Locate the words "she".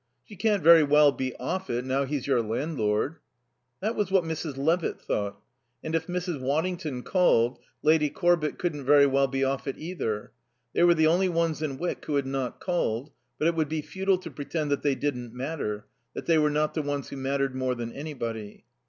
0.23-0.35